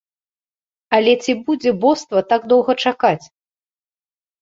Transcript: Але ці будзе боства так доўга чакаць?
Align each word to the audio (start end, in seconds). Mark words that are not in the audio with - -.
Але 0.99 1.13
ці 1.27 1.35
будзе 1.51 1.71
боства 1.85 2.19
так 2.35 2.51
доўга 2.57 2.73
чакаць? 2.85 3.25